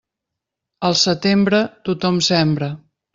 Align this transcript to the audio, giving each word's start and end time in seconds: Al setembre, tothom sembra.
Al 0.87 0.95
setembre, 1.01 1.59
tothom 1.91 2.17
sembra. 2.29 2.71